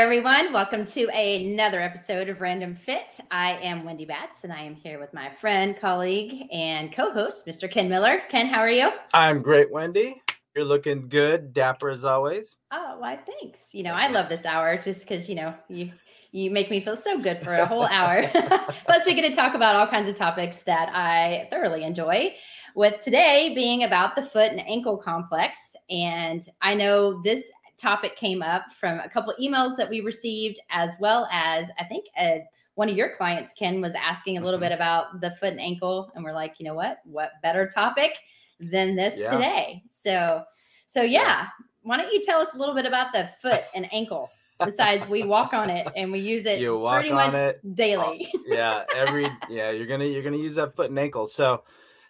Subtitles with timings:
[0.00, 0.52] everyone.
[0.52, 3.20] Welcome to another episode of Random Fit.
[3.30, 7.46] I am Wendy Batts, and I am here with my friend, colleague, and co host,
[7.46, 7.70] Mr.
[7.70, 8.20] Ken Miller.
[8.28, 8.90] Ken, how are you?
[9.12, 10.20] I'm great, Wendy.
[10.56, 12.56] You're looking good, dapper as always.
[12.72, 13.72] Oh, why, thanks.
[13.72, 15.92] You know, I love this hour just because, you know, you
[16.32, 18.28] you make me feel so good for a whole hour.
[18.86, 22.34] Plus, we get to talk about all kinds of topics that I thoroughly enjoy.
[22.74, 25.76] With today being about the foot and ankle complex.
[25.88, 30.60] And I know this topic came up from a couple of emails that we received,
[30.70, 32.38] as well as I think uh,
[32.74, 34.70] one of your clients, Ken, was asking a little mm-hmm.
[34.70, 36.98] bit about the foot and ankle, and we're like, you know what?
[37.04, 38.16] What better topic
[38.58, 39.30] than this yeah.
[39.30, 39.82] today?
[39.90, 40.44] So,
[40.86, 41.20] so yeah.
[41.20, 41.46] yeah.
[41.82, 44.30] Why don't you tell us a little bit about the foot and ankle?
[44.64, 48.28] Besides, we walk on it and we use it you walk pretty much it, daily.
[48.34, 51.26] Oh, yeah, every yeah, you're gonna you're gonna use that foot and ankle.
[51.26, 51.64] So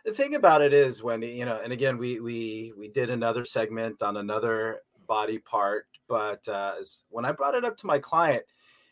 [0.04, 3.46] the thing about it is, Wendy, you know, and again, we we we did another
[3.46, 5.86] segment on another body part.
[6.08, 6.74] But uh,
[7.08, 8.44] when I brought it up to my client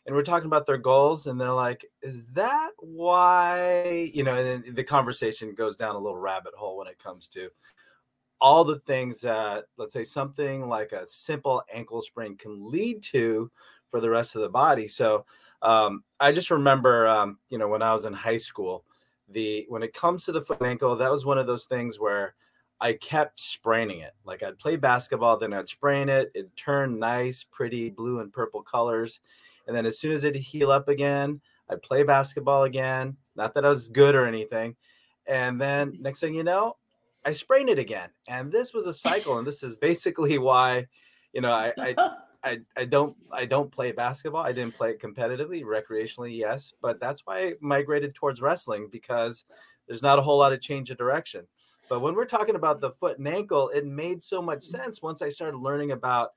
[0.06, 4.74] and we're talking about their goals, and they're like, "Is that why?" You know, and
[4.74, 7.50] the conversation goes down a little rabbit hole when it comes to
[8.40, 13.48] all the things that, let's say, something like a simple ankle sprain can lead to
[13.88, 14.88] for the rest of the body.
[14.88, 15.24] So
[15.62, 18.84] um, I just remember, um, you know, when I was in high school,
[19.28, 22.00] the when it comes to the foot and ankle, that was one of those things
[22.00, 22.34] where
[22.82, 24.12] I kept spraining it.
[24.24, 26.32] Like I'd play basketball, then I'd sprain it.
[26.34, 29.20] It turned nice, pretty blue and purple colors.
[29.68, 33.16] And then as soon as it heal up again, I'd play basketball again.
[33.36, 34.74] Not that I was good or anything.
[35.28, 36.76] And then next thing you know,
[37.24, 38.08] I sprained it again.
[38.26, 39.38] And this was a cycle.
[39.38, 40.88] And this is basically why,
[41.32, 41.94] you know, I, I
[42.44, 44.42] I, I don't I don't play basketball.
[44.42, 49.44] I didn't play it competitively, recreationally, yes, but that's why I migrated towards wrestling because
[49.86, 51.46] there's not a whole lot of change of direction.
[51.92, 54.78] But when we're talking about the foot and ankle, it made so much mm-hmm.
[54.78, 56.30] sense once I started learning about,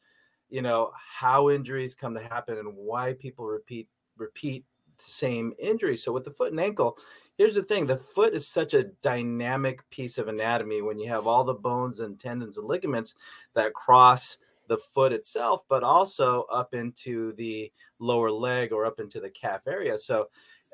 [0.50, 4.66] you know, how injuries come to happen and why people repeat repeat
[4.98, 5.96] the same injury.
[5.96, 6.98] So with the foot and ankle,
[7.38, 11.26] here's the thing: the foot is such a dynamic piece of anatomy when you have
[11.26, 13.16] all the bones and tendons and ligaments
[13.54, 19.22] that cross the foot itself, but also up into the lower leg or up into
[19.22, 19.98] the calf area.
[19.98, 20.28] So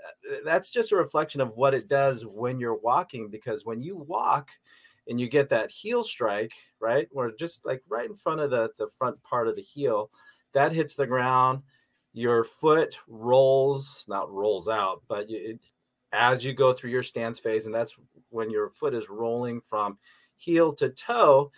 [0.05, 3.95] Uh, that's just a reflection of what it does when you're walking because when you
[3.95, 4.49] walk
[5.07, 7.07] and you get that heel strike, right?
[7.11, 10.09] Or just like right in front of the, the front part of the heel,
[10.53, 11.61] that hits the ground.
[12.13, 15.59] Your foot rolls, not rolls out, but it,
[16.11, 17.95] as you go through your stance phase, and that's
[18.29, 19.97] when your foot is rolling from
[20.37, 21.51] heel to toe,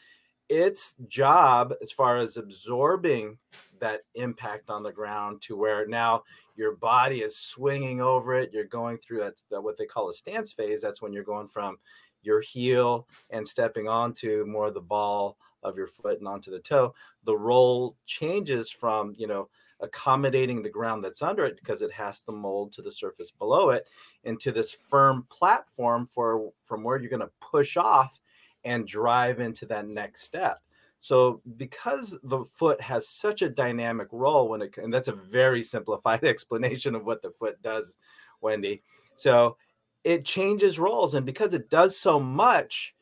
[0.50, 3.38] its job as far as absorbing
[3.80, 6.24] that impact on the ground to where now
[6.56, 8.52] your body is swinging over it.
[8.54, 10.82] You're going through that, what they call a stance phase.
[10.82, 11.78] That's when you're going from
[12.22, 16.60] your heel and stepping onto more of the ball of your foot and onto the
[16.60, 16.94] toe,
[17.24, 19.50] the roll changes from, you know,
[19.80, 23.70] accommodating the ground that's under it because it has to mold to the surface below
[23.70, 23.88] it
[24.24, 28.20] into this firm platform for from where you're going to push off
[28.64, 30.60] and drive into that next step.
[31.04, 35.62] So because the foot has such a dynamic role when it and that's a very
[35.62, 37.98] simplified explanation of what the foot does,
[38.40, 38.84] Wendy.
[39.16, 39.58] So
[40.06, 42.96] it changes roles and because it does so much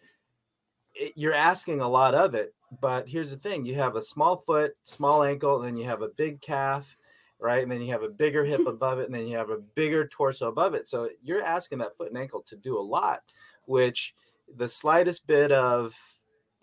[0.95, 2.55] it, you're asking a lot of it.
[2.81, 6.01] But here's the thing you have a small foot small ankle and then you have
[6.01, 6.97] a big calf
[7.39, 7.61] right?
[7.63, 10.07] And then you have a bigger hip above it and then you have a bigger
[10.07, 10.87] torso above it.
[10.87, 13.21] So you're asking that foot and ankle to do a lot
[13.65, 14.15] which
[14.57, 15.95] the slightest bit of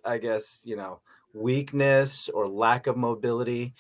[0.05, 1.01] i guess you know
[1.35, 3.75] weakness or lack of mobility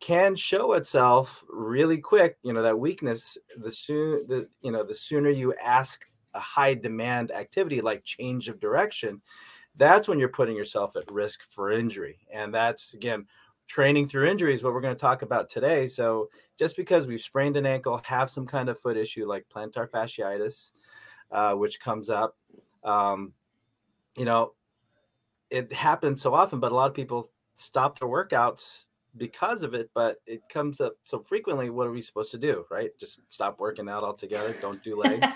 [0.00, 4.94] can show itself really quick you know that weakness the soon the you know the
[4.94, 9.20] sooner you ask a high demand activity like change of direction
[9.76, 12.18] that's when you're putting yourself at risk for injury.
[12.32, 13.26] And that's again
[13.66, 15.86] training through injuries what we're going to talk about today.
[15.86, 16.28] So
[16.58, 20.72] just because we've sprained an ankle have some kind of foot issue like plantar fasciitis
[21.30, 22.36] uh, which comes up
[22.84, 23.32] um,
[24.16, 24.52] you know
[25.54, 28.86] it happens so often but a lot of people stop their workouts
[29.16, 31.70] because of it, but it comes up so frequently.
[31.70, 32.64] What are we supposed to do?
[32.70, 32.90] Right?
[32.98, 34.56] Just stop working out altogether.
[34.60, 35.28] Don't do legs.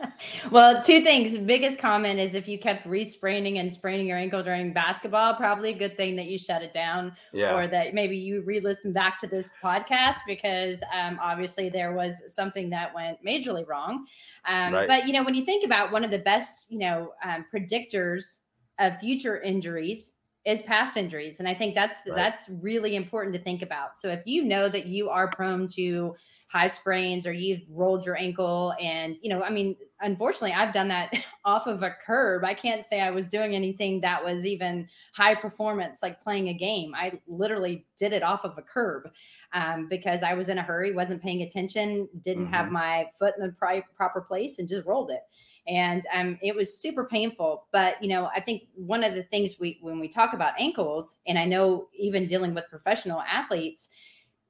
[0.50, 1.36] well, two things.
[1.38, 5.78] Biggest comment is if you kept re-spraining and spraining your ankle during basketball, probably a
[5.78, 7.56] good thing that you shut it down, yeah.
[7.56, 12.70] or that maybe you re-listen back to this podcast because um, obviously there was something
[12.70, 14.06] that went majorly wrong.
[14.46, 14.88] Um, right.
[14.88, 18.38] But you know, when you think about one of the best, you know, um, predictors
[18.78, 21.40] of future injuries is past injuries.
[21.40, 22.16] And i think that's right.
[22.16, 23.96] that's really important to think about.
[23.96, 26.14] So if you know that you are prone to
[26.48, 30.86] high sprains or you've rolled your ankle and you know i mean unfortunately i've done
[30.86, 31.12] that
[31.44, 32.44] off of a curb.
[32.44, 36.54] I can't say i was doing anything that was even high performance like playing a
[36.54, 36.94] game.
[36.94, 39.10] I literally did it off of a curb
[39.52, 42.54] um, because i was in a hurry wasn't paying attention didn't mm-hmm.
[42.54, 45.22] have my foot in the pri- proper place and just rolled it
[45.66, 49.58] and um, it was super painful but you know i think one of the things
[49.58, 53.90] we when we talk about ankles and i know even dealing with professional athletes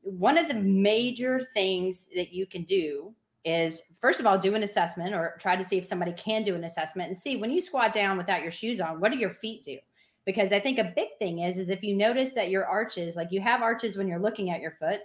[0.02, 3.14] one of the major things that you can do
[3.44, 6.54] is first of all do an assessment or try to see if somebody can do
[6.54, 9.34] an assessment and see when you squat down without your shoes on what do your
[9.34, 9.78] feet do?
[10.24, 13.30] Because i think a big thing is is if you notice that your arches like
[13.30, 15.00] you have arches when you're looking at your foot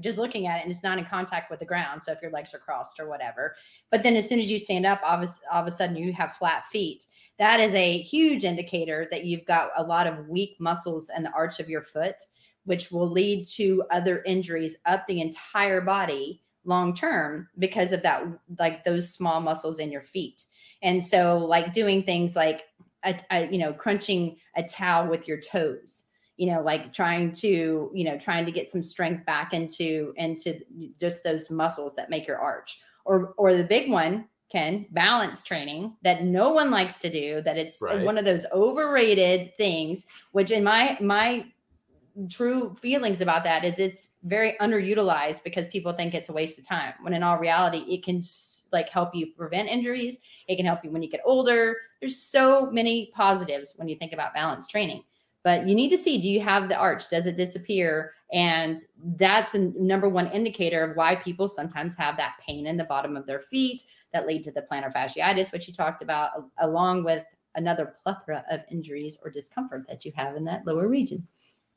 [0.00, 2.02] just looking at it and it's not in contact with the ground.
[2.02, 3.54] So if your legs are crossed or whatever
[3.90, 6.12] but then as soon as you stand up all of, all of a sudden you
[6.12, 7.04] have flat feet.
[7.38, 11.32] That is a huge indicator that you've got a lot of weak muscles in the
[11.32, 12.16] arch of your foot
[12.64, 18.24] which will lead to other injuries up the entire body long term because of that
[18.58, 20.42] like those small muscles in your feet.
[20.82, 22.64] And so like doing things like
[23.04, 27.90] a, a, you know crunching a towel with your toes you know like trying to
[27.94, 30.60] you know trying to get some strength back into into
[30.98, 32.80] just those muscles that make your arch.
[33.04, 37.56] Or or the big one ken balance training that no one likes to do that
[37.56, 38.04] it's right.
[38.04, 41.44] one of those overrated things which in my my
[42.30, 46.66] true feelings about that is it's very underutilized because people think it's a waste of
[46.66, 48.22] time when in all reality it can
[48.72, 50.18] like help you prevent injuries.
[50.48, 51.76] It can help you when you get older.
[52.00, 55.02] There's so many positives when you think about balance training
[55.46, 58.78] but you need to see do you have the arch does it disappear and
[59.16, 63.16] that's a number one indicator of why people sometimes have that pain in the bottom
[63.16, 63.80] of their feet
[64.12, 68.60] that lead to the plantar fasciitis which you talked about along with another plethora of
[68.70, 71.26] injuries or discomfort that you have in that lower region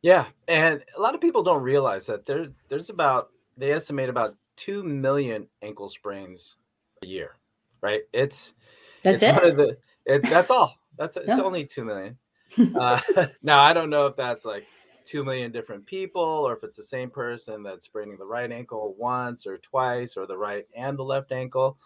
[0.01, 4.37] yeah, and a lot of people don't realize that there there's about they estimate about
[4.55, 6.55] two million ankle sprains
[7.03, 7.35] a year,
[7.81, 8.01] right?
[8.13, 8.53] It's
[9.03, 9.57] that's it's it.
[9.57, 10.75] The, it that's all.
[10.97, 11.41] That's it's yeah.
[11.41, 12.17] only two million.
[12.75, 12.99] Uh,
[13.43, 14.65] now I don't know if that's like
[15.05, 18.95] two million different people or if it's the same person that's spraining the right ankle
[18.97, 21.77] once or twice or the right and the left ankle,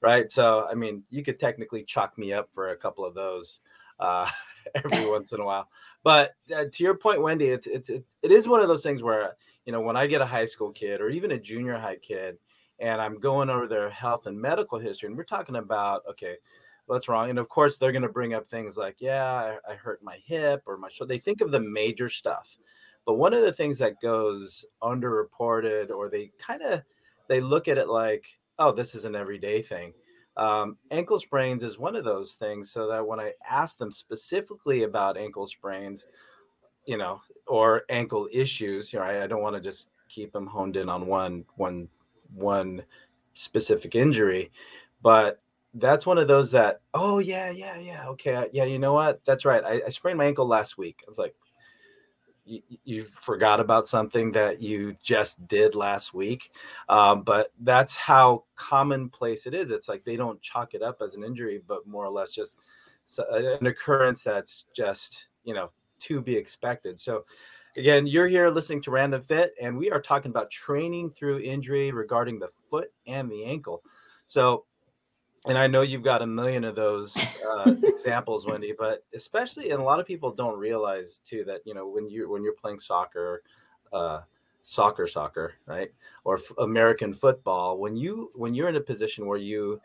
[0.00, 0.30] right?
[0.30, 3.60] So I mean, you could technically chalk me up for a couple of those
[3.98, 4.28] uh,
[4.74, 5.68] every once in a while.
[6.02, 9.02] But uh, to your point, Wendy, it's it's it, it is one of those things
[9.02, 9.36] where
[9.66, 12.38] you know when I get a high school kid or even a junior high kid,
[12.78, 16.36] and I'm going over their health and medical history, and we're talking about okay,
[16.90, 17.30] what's wrong?
[17.30, 20.18] And of course, they're going to bring up things like, yeah, I, I hurt my
[20.24, 21.14] hip or my shoulder.
[21.14, 22.58] They think of the major stuff.
[23.06, 26.82] But one of the things that goes underreported, or they kind of
[27.28, 28.24] they look at it like,
[28.58, 29.94] oh, this is an everyday thing.
[30.36, 32.72] Um, ankle sprains is one of those things.
[32.72, 36.08] So that when I ask them specifically about ankle sprains,
[36.86, 40.48] you know, or ankle issues, you know, I, I don't want to just keep them
[40.48, 41.88] honed in on one one
[42.34, 42.82] one
[43.34, 44.50] specific injury,
[45.02, 45.40] but
[45.74, 49.44] that's one of those that oh yeah yeah yeah okay yeah you know what that's
[49.44, 51.04] right I, I sprained my ankle last week.
[51.06, 51.34] It's like
[52.44, 56.50] you, you, forgot about something that you just did last week.
[56.88, 59.70] Um, but that's how commonplace it is.
[59.70, 62.58] It's like they don't chalk it up as an injury, but more or less just
[63.30, 65.68] an occurrence that's just, you know,
[66.00, 66.98] to be expected.
[66.98, 67.24] So,
[67.76, 71.92] again, you're here listening to Random Fit, and we are talking about training through injury
[71.92, 73.82] regarding the foot and the ankle.
[74.26, 74.64] So,
[75.46, 79.80] and I know you've got a million of those uh, examples, Wendy, but especially, and
[79.80, 82.78] a lot of people don't realize too that you know when you when you're playing
[82.78, 83.42] soccer,
[83.92, 84.20] uh,
[84.62, 85.92] soccer, soccer, right,
[86.24, 89.80] or f- American football, when you when you're in a position where you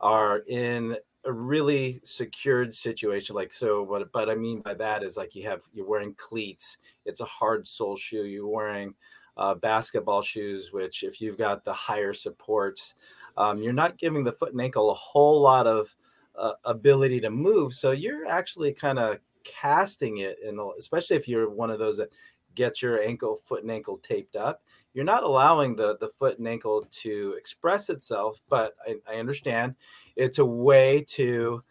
[0.00, 5.16] are in a really secured situation, like so, what but I mean by that is
[5.16, 8.94] like you have you're wearing cleats, it's a hard sole shoe, you're wearing
[9.38, 12.94] uh, basketball shoes, which if you've got the higher supports
[13.38, 15.94] um, you're not giving the foot and ankle a whole lot of
[16.36, 17.72] uh, ability to move.
[17.72, 22.10] So you're actually kind of casting it, and especially if you're one of those that
[22.56, 26.48] gets your ankle, foot and ankle taped up, you're not allowing the the foot and
[26.48, 28.42] ankle to express itself.
[28.48, 29.76] But I, I understand
[30.16, 31.62] it's a way to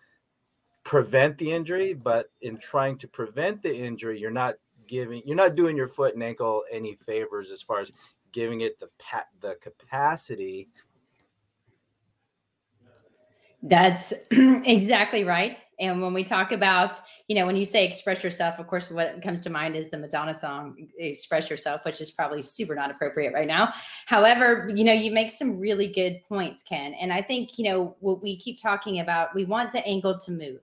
[0.85, 1.93] prevent the injury.
[1.93, 4.55] But in trying to prevent the injury, you're not
[4.87, 7.91] giving, you're not doing your foot and ankle any favors as far as
[8.31, 10.69] giving it the pat the capacity
[13.63, 15.63] that's exactly right.
[15.79, 16.97] And when we talk about,
[17.27, 19.97] you know, when you say express yourself, of course, what comes to mind is the
[19.97, 23.73] Madonna song, Express Yourself, which is probably super not appropriate right now.
[24.05, 26.93] However, you know, you make some really good points, Ken.
[26.93, 30.31] And I think, you know, what we keep talking about, we want the ankle to
[30.31, 30.61] move.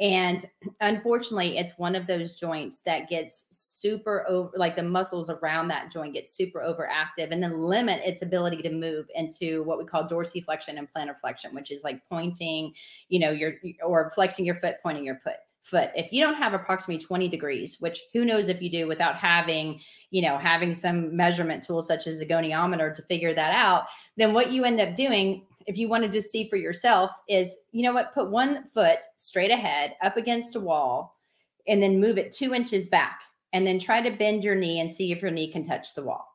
[0.00, 0.44] And
[0.80, 5.92] unfortunately, it's one of those joints that gets super over, like the muscles around that
[5.92, 10.08] joint get super overactive and then limit its ability to move into what we call
[10.08, 12.72] dorsiflexion and plantar flexion, which is like pointing,
[13.08, 15.90] you know, your or flexing your foot, pointing your foot foot.
[15.96, 19.80] If you don't have approximately 20 degrees, which who knows if you do without having,
[20.10, 23.84] you know, having some measurement tool such as a goniometer to figure that out,
[24.16, 27.56] then what you end up doing if you want to just see for yourself is,
[27.72, 31.18] you know what, put one foot straight ahead up against a wall
[31.66, 33.20] and then move it 2 inches back
[33.52, 36.04] and then try to bend your knee and see if your knee can touch the
[36.04, 36.26] wall.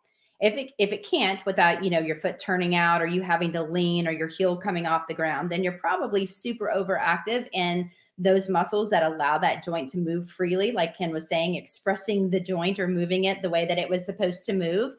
[0.41, 3.51] If it if it can't without, you know, your foot turning out or you having
[3.53, 7.91] to lean or your heel coming off the ground, then you're probably super overactive in
[8.17, 12.39] those muscles that allow that joint to move freely, like Ken was saying, expressing the
[12.39, 14.93] joint or moving it the way that it was supposed to move.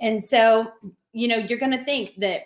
[0.00, 0.72] And so,
[1.12, 2.40] you know, you're going to think that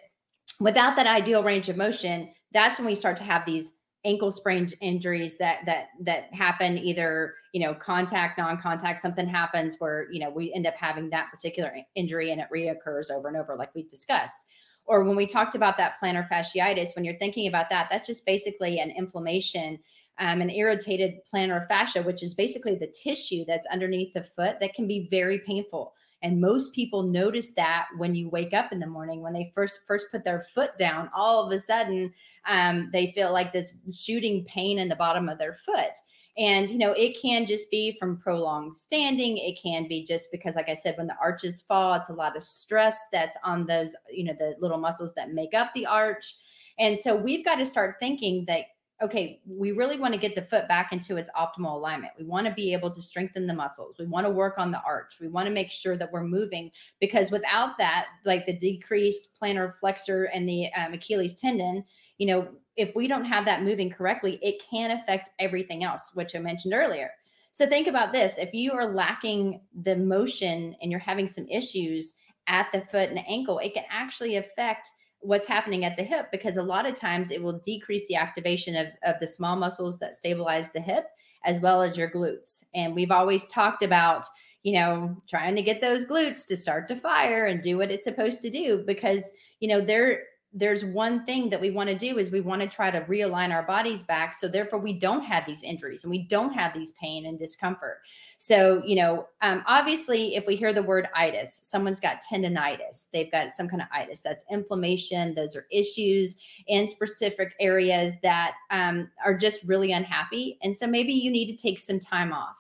[0.61, 4.67] without that ideal range of motion, that's when we start to have these ankle sprain
[4.81, 10.31] injuries that that that happen either you know contact non-contact something happens where you know
[10.31, 13.83] we end up having that particular injury and it reoccurs over and over like we
[13.83, 14.47] discussed
[14.87, 18.25] or when we talked about that plantar fasciitis when you're thinking about that that's just
[18.25, 19.79] basically an inflammation
[20.21, 24.75] um, an irritated plantar fascia, which is basically the tissue that's underneath the foot that
[24.75, 25.95] can be very painful.
[26.23, 29.87] And most people notice that when you wake up in the morning, when they first
[29.87, 32.13] first put their foot down, all of a sudden
[32.47, 35.93] um, they feel like this shooting pain in the bottom of their foot.
[36.39, 39.39] And you know, it can just be from prolonged standing.
[39.39, 42.37] It can be just because, like I said, when the arches fall, it's a lot
[42.37, 46.37] of stress that's on those, you know, the little muscles that make up the arch.
[46.79, 48.65] And so we've got to start thinking that
[49.03, 52.13] okay, we really want to get the foot back into its optimal alignment.
[52.19, 53.97] We want to be able to strengthen the muscles.
[53.99, 55.15] We want to work on the arch.
[55.21, 59.75] We want to make sure that we're moving because without that, like the decreased plantar
[59.75, 61.85] flexor and the um, Achilles tendon,
[62.19, 66.37] you know, if we don't have that moving correctly, it can affect everything else, which
[66.37, 67.11] I mentioned earlier.
[67.53, 72.15] So think about this if you are lacking the motion and you're having some issues
[72.47, 74.89] at the foot and ankle, it can actually affect
[75.21, 78.77] what's happening at the hip because a lot of times it will decrease the activation
[78.77, 81.07] of, of the small muscles that stabilize the hip
[81.45, 82.65] as well as your glutes.
[82.75, 84.27] And we've always talked about,
[84.63, 88.05] you know, trying to get those glutes to start to fire and do what it's
[88.05, 92.19] supposed to do because, you know, they're there's one thing that we want to do
[92.19, 94.35] is we want to try to realign our bodies back.
[94.35, 98.01] So therefore we don't have these injuries and we don't have these pain and discomfort.
[98.39, 103.31] So you know um, obviously if we hear the word itis someone's got tendonitis they've
[103.31, 109.11] got some kind of itis that's inflammation those are issues in specific areas that um,
[109.25, 110.59] are just really unhappy.
[110.63, 112.57] And so maybe you need to take some time off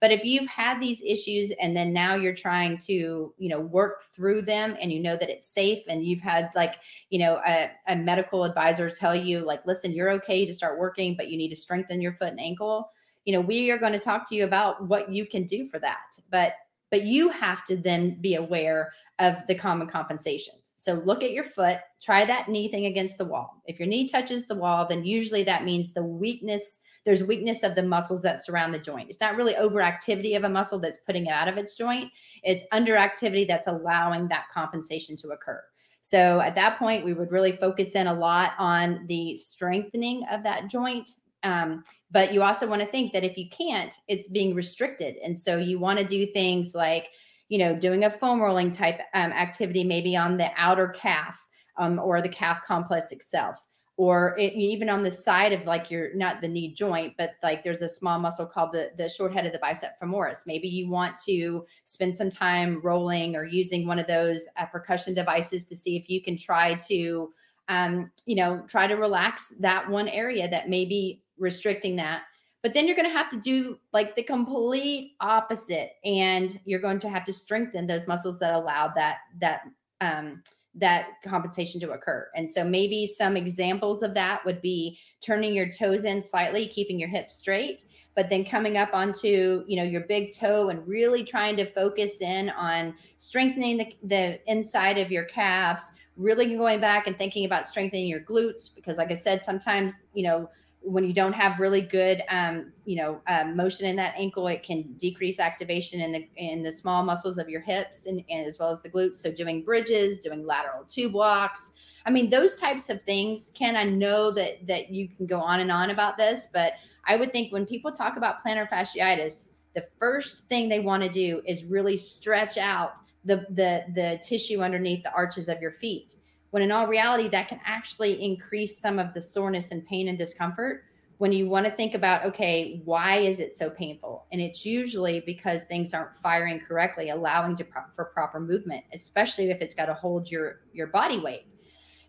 [0.00, 4.04] but if you've had these issues and then now you're trying to, you know, work
[4.14, 6.76] through them and you know that it's safe and you've had like,
[7.10, 11.16] you know, a, a medical advisor tell you, like, listen, you're okay to start working,
[11.16, 12.90] but you need to strengthen your foot and ankle.
[13.24, 15.78] You know, we are going to talk to you about what you can do for
[15.80, 15.98] that.
[16.30, 16.52] But
[16.90, 20.72] but you have to then be aware of the common compensations.
[20.76, 23.62] So look at your foot, try that knee thing against the wall.
[23.66, 27.74] If your knee touches the wall, then usually that means the weakness there's weakness of
[27.74, 29.08] the muscles that surround the joint.
[29.08, 32.12] It's not really overactivity of a muscle that's putting it out of its joint.
[32.42, 35.64] It's underactivity that's allowing that compensation to occur.
[36.02, 40.42] So at that point, we would really focus in a lot on the strengthening of
[40.42, 41.08] that joint.
[41.44, 45.16] Um, but you also want to think that if you can't, it's being restricted.
[45.24, 47.06] And so you want to do things like,
[47.48, 51.42] you know, doing a foam rolling type um, activity, maybe on the outer calf
[51.78, 53.56] um, or the calf complex itself
[53.98, 57.64] or it, even on the side of like your not the knee joint but like
[57.64, 60.46] there's a small muscle called the the short head of the bicep femoris.
[60.46, 65.14] Maybe you want to spend some time rolling or using one of those uh, percussion
[65.14, 67.32] devices to see if you can try to
[67.68, 72.22] um, you know try to relax that one area that may be restricting that.
[72.62, 76.98] But then you're going to have to do like the complete opposite and you're going
[77.00, 79.62] to have to strengthen those muscles that allow that that
[80.00, 80.42] um,
[80.78, 82.28] that compensation to occur.
[82.34, 86.98] And so maybe some examples of that would be turning your toes in slightly, keeping
[86.98, 91.24] your hips straight, but then coming up onto, you know, your big toe and really
[91.24, 97.06] trying to focus in on strengthening the, the inside of your calves, really going back
[97.06, 100.50] and thinking about strengthening your glutes because like I said sometimes, you know,
[100.88, 104.62] when you don't have really good um, you know uh, motion in that ankle it
[104.62, 108.58] can decrease activation in the in the small muscles of your hips and, and, as
[108.58, 109.16] well as the glutes.
[109.16, 111.74] So doing bridges doing lateral tube walks.
[112.06, 115.60] I mean those types of things ken i know that that you can go on
[115.60, 116.74] and on about this but
[117.06, 121.08] i would think when people talk about plantar fasciitis the first thing they want to
[121.10, 122.94] do is really stretch out
[123.26, 126.16] the the the tissue underneath the arches of your feet
[126.50, 130.18] when in all reality that can actually increase some of the soreness and pain and
[130.18, 130.84] discomfort.
[131.18, 134.26] When you want to think about okay why is it so painful?
[134.30, 139.60] And it's usually because things aren't firing correctly allowing pro- for proper movement especially if
[139.60, 141.46] it's got to hold your your body weight.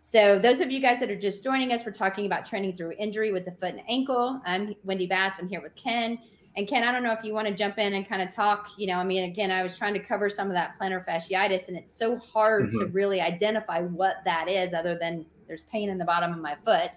[0.02, 2.92] So those of you guys that are just joining us we're talking about training through
[2.92, 4.40] injury with the foot and ankle.
[4.46, 6.18] I'm wendy batts i'm here with ken
[6.56, 8.70] and ken i don't know if you want to jump in and kind of talk
[8.76, 11.68] you know i mean again i was trying to cover some of that plantar fasciitis
[11.68, 12.80] and it's so hard mm-hmm.
[12.80, 16.54] to really identify what that is other than there's pain in the bottom of my
[16.64, 16.92] foot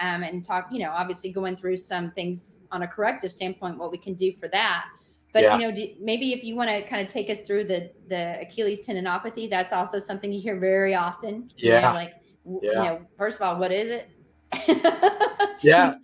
[0.00, 3.90] um, and talk, you know, obviously going through some things on a corrective standpoint, what
[3.90, 4.86] we can do for that.
[5.32, 5.58] But yeah.
[5.58, 8.40] you know, do, maybe if you want to kind of take us through the the
[8.40, 11.48] Achilles tendinopathy, that's also something you hear very often.
[11.56, 11.76] Yeah.
[11.76, 12.14] You know, like,
[12.62, 12.70] yeah.
[12.70, 14.10] you know, first of all, what is it?
[15.62, 15.94] yeah,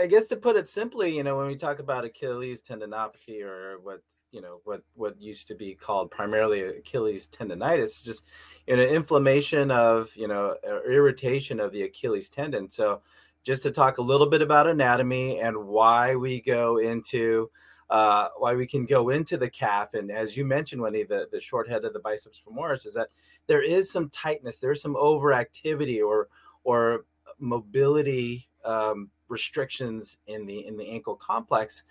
[0.00, 3.78] I guess to put it simply, you know, when we talk about Achilles tendinopathy or
[3.80, 8.24] what you know what what used to be called primarily Achilles tendonitis, just
[8.66, 10.54] you know inflammation of you know
[10.86, 12.68] irritation of the Achilles tendon.
[12.70, 13.00] So
[13.42, 17.50] just to talk a little bit about anatomy and why we go into
[17.90, 19.94] uh, why we can go into the calf.
[19.94, 23.08] And as you mentioned, Wendy, the, the short head of the biceps femoris is that
[23.46, 26.28] there is some tightness, there's some overactivity or
[26.64, 27.06] or
[27.38, 31.82] mobility um, restrictions in the in the ankle complex.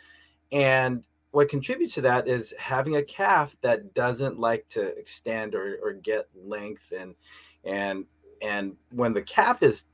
[0.52, 5.80] And what contributes to that is having a calf that doesn't like to extend or,
[5.84, 7.16] or get length and
[7.64, 8.06] and
[8.42, 9.86] and when the calf is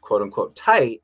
[0.00, 1.02] quote unquote tight,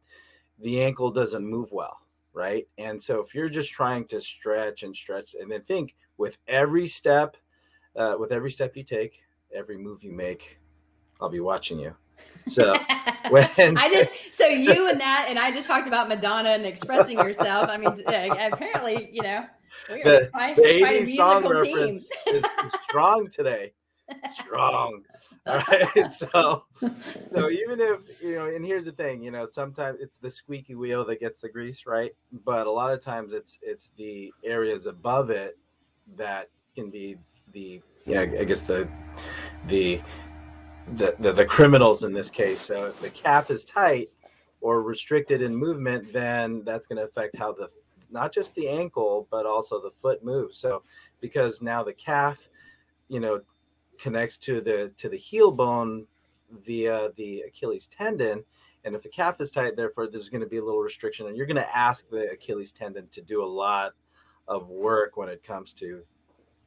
[0.60, 1.98] the ankle doesn't move well,
[2.32, 2.66] right?
[2.78, 6.86] And so if you're just trying to stretch and stretch, and then think with every
[6.86, 7.36] step,
[7.96, 9.22] uh, with every step you take,
[9.54, 10.58] every move you make,
[11.20, 11.94] I'll be watching you.
[12.46, 12.74] So
[13.30, 17.18] when I just so you and that, and I just talked about Madonna and expressing
[17.24, 17.68] yourself.
[17.68, 19.46] I mean, apparently, you know,
[19.88, 22.44] the, quite, the 80s song reference is
[22.82, 23.72] strong today.
[24.34, 25.02] Strong.
[25.46, 26.10] All right.
[26.10, 26.64] So,
[27.32, 30.74] so even if you know, and here's the thing, you know, sometimes it's the squeaky
[30.74, 32.12] wheel that gets the grease, right?
[32.44, 35.56] But a lot of times it's it's the areas above it
[36.16, 37.16] that can be
[37.52, 38.88] the yeah, I guess the
[39.68, 40.00] the
[40.94, 42.60] the, the, the criminals in this case.
[42.60, 44.10] So if the calf is tight
[44.60, 47.70] or restricted in movement, then that's going to affect how the
[48.12, 50.58] not just the ankle but also the foot moves.
[50.58, 50.82] So
[51.20, 52.48] because now the calf,
[53.08, 53.40] you know,
[53.98, 56.06] connects to the to the heel bone
[56.62, 58.44] via the Achilles tendon.
[58.84, 61.36] And if the calf is tight, therefore there's going to be a little restriction, and
[61.36, 63.92] you're going to ask the Achilles tendon to do a lot
[64.48, 66.02] of work when it comes to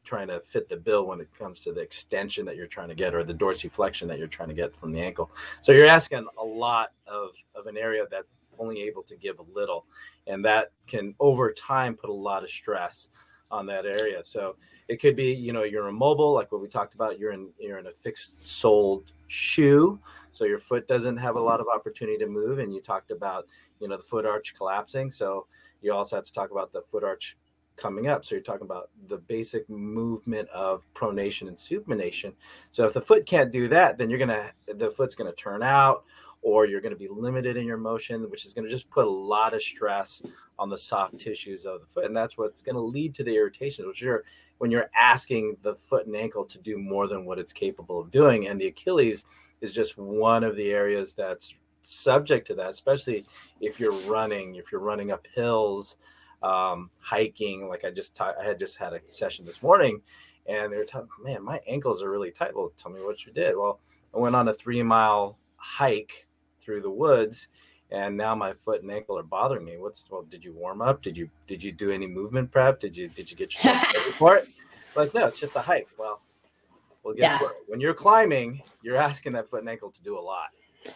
[0.04, 2.96] trying to fit the bill when it comes to the extension that you're trying to
[2.96, 5.32] get or the dorsiflexion that you're trying to get from the ankle.
[5.62, 9.46] So you're asking a lot of, of an area that's only able to give a
[9.54, 9.86] little.
[10.28, 13.10] And that can over time put a lot of stress
[13.52, 14.24] on that area.
[14.24, 14.56] So
[14.88, 17.78] it could be, you know, you're immobile, like what we talked about, you're in you're
[17.78, 20.00] in a fixed soled shoe.
[20.32, 22.60] So your foot doesn't have a lot of opportunity to move.
[22.60, 23.46] And you talked about,
[23.80, 25.12] you know, the foot arch collapsing.
[25.12, 25.48] So
[25.82, 27.38] you also have to talk about the foot arch
[27.76, 28.26] coming up.
[28.26, 32.34] So you're talking about the basic movement of pronation and supination.
[32.72, 36.04] So if the foot can't do that, then you're gonna the foot's gonna turn out,
[36.42, 39.54] or you're gonna be limited in your motion, which is gonna just put a lot
[39.54, 40.22] of stress
[40.60, 43.88] on the soft tissues of the foot, and that's what's gonna lead to the irritation,
[43.88, 44.24] which you're
[44.60, 48.12] when you're asking the foot and ankle to do more than what it's capable of
[48.12, 48.48] doing.
[48.48, 49.26] And the Achilles
[49.62, 53.26] is just one of the areas that's subject to that, especially
[53.60, 55.98] if you're running, if you're running up hills
[56.44, 57.68] um, hiking.
[57.68, 60.02] Like I just ta- I had just had a session this morning,
[60.46, 62.56] and they were telling, man, my ankles are really tight.
[62.56, 63.56] Well, tell me what you did.
[63.58, 63.80] Well,
[64.14, 66.28] I went on a three mile hike
[66.62, 67.48] through the woods,
[67.90, 69.78] and now my foot and ankle are bothering me.
[69.78, 70.24] What's well?
[70.24, 71.02] Did you warm up?
[71.02, 72.80] Did you did you do any movement prep?
[72.80, 73.74] Did you did you get your
[74.38, 74.50] it?
[74.96, 75.88] Like no, it's just a hike.
[75.98, 76.22] Well,
[77.04, 77.42] well, guess yeah.
[77.42, 77.56] what?
[77.68, 80.50] When you're climbing, you're asking that foot and ankle to do a lot.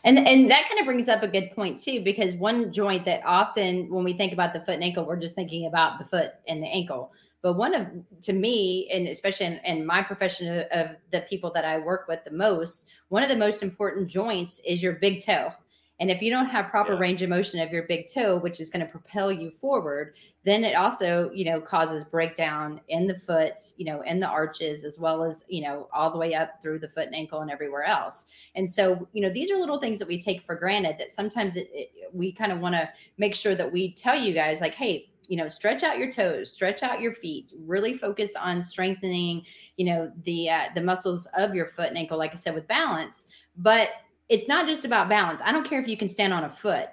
[0.04, 3.22] And and that kind of brings up a good point too, because one joint that
[3.26, 6.32] often when we think about the foot and ankle, we're just thinking about the foot
[6.48, 7.12] and the ankle.
[7.42, 7.88] But one of
[8.24, 12.08] to me, and especially in, in my profession of, of the people that I work
[12.08, 15.54] with the most, one of the most important joints is your big toe.
[16.00, 17.00] And if you don't have proper yeah.
[17.00, 20.64] range of motion of your big toe, which is going to propel you forward, then
[20.64, 25.00] it also, you know, causes breakdown in the foot, you know, in the arches, as
[25.00, 27.84] well as, you know, all the way up through the foot and ankle and everywhere
[27.84, 28.28] else.
[28.56, 31.56] And so, you know, these are little things that we take for granted that sometimes
[31.56, 34.76] it, it, we kind of want to make sure that we tell you guys, like,
[34.76, 39.44] hey, you know, stretch out your toes, stretch out your feet, really focus on strengthening,
[39.76, 42.68] you know, the uh, the muscles of your foot and ankle, like I said, with
[42.68, 43.28] balance.
[43.58, 43.90] But
[44.30, 45.42] it's not just about balance.
[45.44, 46.90] I don't care if you can stand on a foot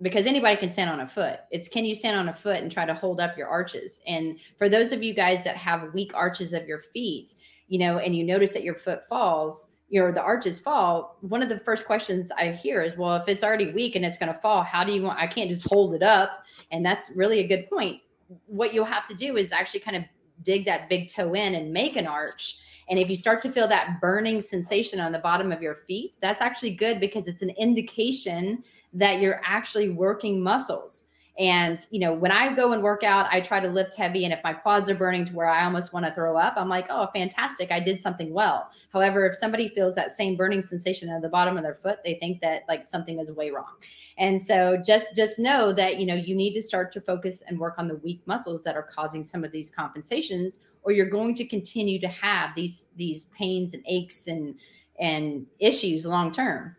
[0.00, 1.40] because anybody can stand on a foot.
[1.50, 4.00] It's can you stand on a foot and try to hold up your arches?
[4.06, 7.34] And for those of you guys that have weak arches of your feet,
[7.66, 11.42] you know, and you notice that your foot falls, you know the arches fall one
[11.42, 14.32] of the first questions i hear is well if it's already weak and it's going
[14.32, 17.40] to fall how do you want i can't just hold it up and that's really
[17.40, 18.00] a good point
[18.46, 20.04] what you'll have to do is actually kind of
[20.42, 23.68] dig that big toe in and make an arch and if you start to feel
[23.68, 27.50] that burning sensation on the bottom of your feet that's actually good because it's an
[27.50, 33.28] indication that you're actually working muscles and, you know, when I go and work out,
[33.30, 34.24] I try to lift heavy.
[34.24, 36.68] And if my quads are burning to where I almost want to throw up, I'm
[36.68, 37.70] like, oh, fantastic.
[37.70, 38.68] I did something well.
[38.92, 42.14] However, if somebody feels that same burning sensation at the bottom of their foot, they
[42.14, 43.76] think that like something is way wrong.
[44.18, 47.56] And so just just know that, you know, you need to start to focus and
[47.56, 51.34] work on the weak muscles that are causing some of these compensations, or you're going
[51.34, 54.54] to continue to have these these pains and aches and
[54.98, 56.74] and issues long term.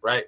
[0.00, 0.24] Right.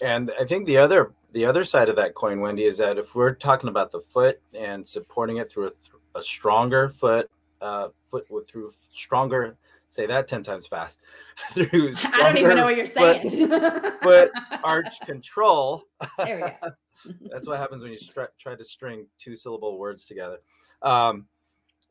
[0.00, 3.16] And I think the other the other side of that coin, Wendy, is that if
[3.16, 5.72] we're talking about the foot and supporting it through
[6.14, 7.28] a, a stronger foot,
[7.60, 9.56] uh, foot with through stronger,
[9.88, 11.00] say that ten times fast.
[11.52, 13.48] through I don't even know what you're saying.
[13.48, 14.30] Foot, foot
[14.62, 15.82] arch control.
[16.16, 17.16] There we go.
[17.28, 20.38] That's what happens when you str- try to string two syllable words together.
[20.82, 21.26] Um,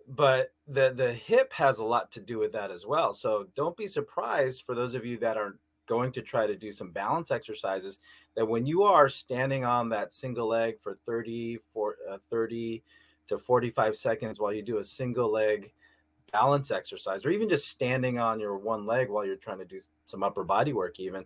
[0.08, 3.14] but the the hip has a lot to do with that as well.
[3.14, 6.72] So don't be surprised for those of you that are going to try to do
[6.72, 8.00] some balance exercises
[8.36, 12.84] that when you are standing on that single leg for 30 for uh, 30
[13.28, 15.72] to 45 seconds while you do a single leg
[16.32, 19.80] balance exercise or even just standing on your one leg while you're trying to do
[20.06, 21.24] some upper body work even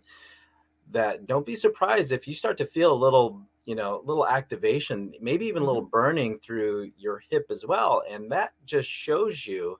[0.90, 3.40] that don't be surprised if you start to feel a little
[3.70, 5.90] you know little activation maybe even a little mm-hmm.
[5.90, 9.78] burning through your hip as well and that just shows you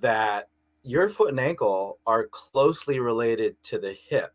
[0.00, 0.48] that
[0.82, 4.32] your foot and ankle are closely related to the hip,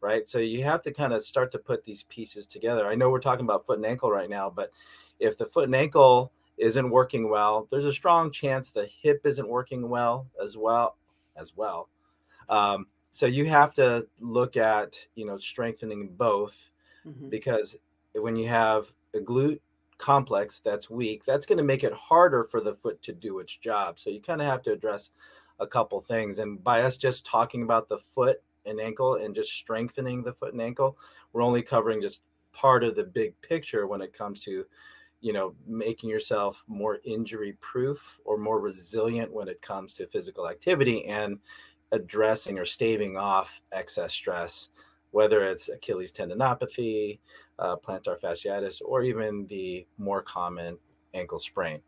[0.00, 0.28] right?
[0.28, 2.86] So you have to kind of start to put these pieces together.
[2.86, 4.72] I know we're talking about foot and ankle right now, but
[5.20, 9.48] if the foot and ankle isn't working well, there's a strong chance the hip isn't
[9.48, 10.96] working well as well
[11.36, 11.88] as well.
[12.48, 16.70] Um, so you have to look at you know strengthening both
[17.06, 17.30] mm-hmm.
[17.30, 17.78] because
[18.18, 19.60] when you have a glute
[19.98, 23.56] complex that's weak, that's going to make it harder for the foot to do its
[23.56, 23.98] job.
[23.98, 25.10] So you kind of have to address
[25.58, 26.38] a couple things.
[26.38, 30.52] And by us just talking about the foot and ankle and just strengthening the foot
[30.52, 30.98] and ankle,
[31.32, 34.64] we're only covering just part of the big picture when it comes to,
[35.20, 40.48] you know, making yourself more injury proof or more resilient when it comes to physical
[40.48, 41.38] activity and
[41.92, 44.68] addressing or staving off excess stress,
[45.10, 47.18] whether it's Achilles tendinopathy,
[47.58, 50.78] uh, plantar fasciitis, or even the more common
[51.14, 51.80] ankle sprain.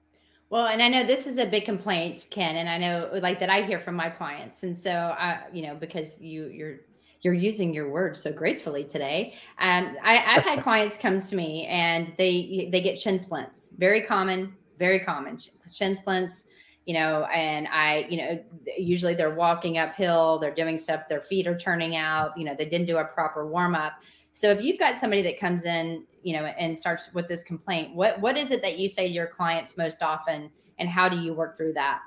[0.51, 3.51] Well, and I know this is a big complaint, Ken, and I know like that
[3.51, 4.63] I hear from my clients.
[4.63, 6.81] And so I, you know, because you you're
[7.21, 9.35] you're using your words so gracefully today.
[9.59, 13.75] Um, I, have had clients come to me and they they get shin splints.
[13.77, 15.39] Very common, very common
[15.71, 16.49] shin splints.
[16.89, 18.43] You know, and I, you know,
[18.79, 22.33] usually they're walking uphill, they're doing stuff, their feet are turning out.
[22.35, 23.93] You know, they didn't do a proper warm up.
[24.33, 27.95] So if you've got somebody that comes in, you know, and starts with this complaint,
[27.95, 31.19] what what is it that you say to your clients most often, and how do
[31.19, 32.01] you work through that?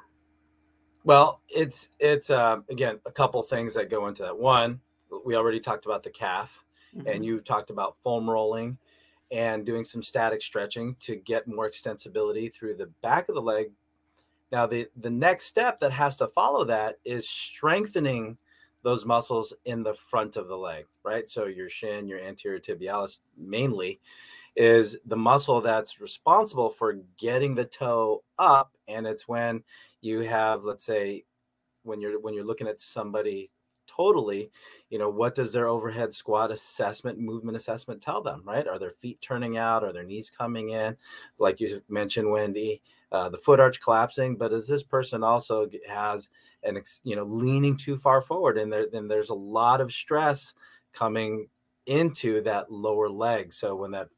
[1.03, 4.35] Well, it's it's uh, again a couple things that go into that.
[4.35, 4.79] One,
[5.23, 6.65] we already talked about the calf,
[6.97, 7.07] mm-hmm.
[7.07, 8.79] and you talked about foam rolling
[9.31, 13.67] and doing some static stretching to get more extensibility through the back of the leg.
[14.51, 18.37] Now, the the next step that has to follow that is strengthening
[18.83, 21.29] those muscles in the front of the leg, right?
[21.29, 23.99] So your shin, your anterior tibialis mainly
[24.55, 29.63] is the muscle that's responsible for getting the toe up and it's when
[30.01, 31.23] you have let's say
[31.83, 33.49] when you're when you're looking at somebody
[33.87, 34.51] totally
[34.89, 38.67] you know what does their overhead squat assessment movement assessment tell them right?
[38.67, 39.83] Are their feet turning out?
[39.83, 40.97] Are their knees coming in?
[41.39, 46.29] Like you mentioned wendy uh, the foot arch collapsing but as this person also has
[46.63, 50.53] and you know leaning too far forward and there then there's a lot of stress
[50.93, 51.47] coming
[51.85, 53.53] into that lower leg.
[53.53, 54.09] So when that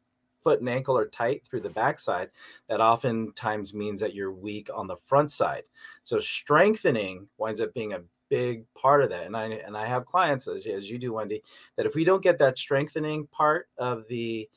[0.43, 2.29] foot and ankle are tight through the backside
[2.67, 5.63] that oftentimes means that you're weak on the front side.
[6.03, 9.25] So strengthening winds up being a big part of that.
[9.25, 11.41] And i and i have clients as, as you do wendy
[11.77, 14.49] that if we don't get that strengthening part of the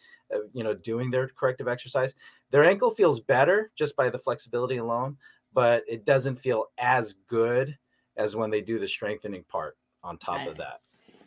[0.53, 2.15] you know doing their corrective exercise
[2.51, 5.17] their ankle feels better just by the flexibility alone
[5.57, 7.77] but it doesn't feel as good
[8.17, 10.81] as when they do the strengthening part on top I, of that.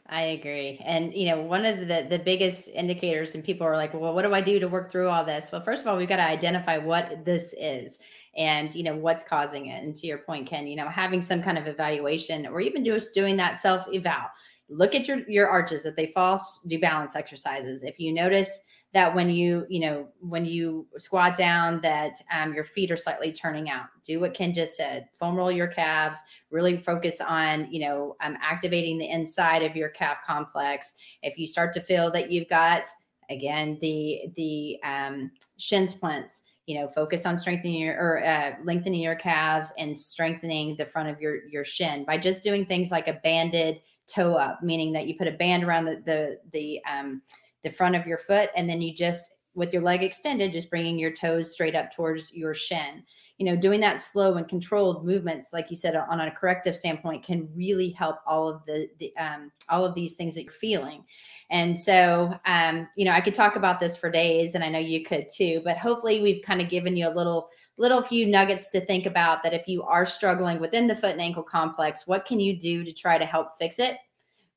[0.08, 0.80] I agree.
[0.86, 4.24] And you know, one of the the biggest indicators and people are like, "Well, what
[4.24, 6.24] do I do to work through all this?" Well, first of all, we've got to
[6.24, 8.00] identify what this is
[8.38, 9.84] and you know what's causing it.
[9.84, 13.14] And to your point, Ken, you know, having some kind of evaluation or even just
[13.14, 14.30] doing that self eval.
[14.70, 17.84] Look at your your arches that they fall, do balance exercises.
[17.84, 22.64] If you notice that when you you know when you squat down that um, your
[22.64, 23.86] feet are slightly turning out.
[24.04, 28.38] Do what ken just said foam roll your calves really focus on you know um,
[28.42, 30.96] activating the inside of your calf complex.
[31.22, 32.88] If you start to feel that you've got
[33.30, 39.02] again the the um, shin splints you know focus on strengthening your or uh, lengthening
[39.02, 42.06] your calves and strengthening the front of your your shin.
[42.06, 45.64] By just doing things like a banded toe up meaning that you put a band
[45.64, 47.22] around the the the um,
[47.64, 50.98] the front of your foot, and then you just with your leg extended, just bringing
[50.98, 53.04] your toes straight up towards your shin.
[53.38, 57.24] You know, doing that slow and controlled movements, like you said, on a corrective standpoint,
[57.24, 61.06] can really help all of the, the um, all of these things that you're feeling.
[61.50, 64.80] And so, um, you know, I could talk about this for days, and I know
[64.80, 65.62] you could too.
[65.64, 69.42] But hopefully, we've kind of given you a little little few nuggets to think about
[69.42, 72.84] that if you are struggling within the foot and ankle complex, what can you do
[72.84, 73.96] to try to help fix it?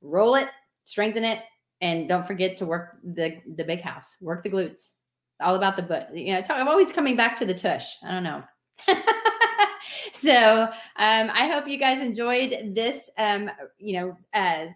[0.01, 0.49] Roll it,
[0.87, 1.39] strengthen it,
[1.83, 4.93] and don't forget to work the the big house work the glutes
[5.41, 6.17] all about the butt.
[6.17, 7.97] You know i'm always coming back to the tush.
[8.03, 8.43] I don't know.
[10.13, 10.63] So
[10.97, 14.67] um, i hope you guys enjoyed this um, you know uh,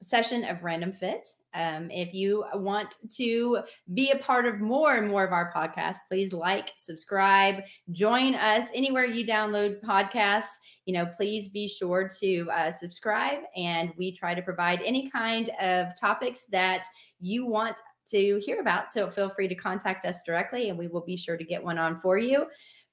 [0.00, 1.26] session of random fit.
[1.54, 3.60] Um, if you want to
[3.92, 8.70] be a part of more and more of our podcast please like subscribe join us
[8.74, 13.40] anywhere you download podcasts you know, please be sure to uh, subscribe.
[13.56, 16.84] And we try to provide any kind of topics that
[17.20, 18.90] you want to hear about.
[18.90, 21.78] So feel free to contact us directly and we will be sure to get one
[21.78, 22.46] on for you.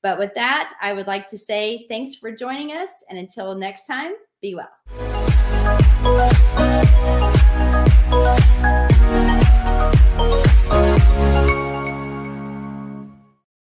[0.04, 3.04] But with that, I would like to say thanks for joining us.
[3.10, 4.70] And until next time, be well.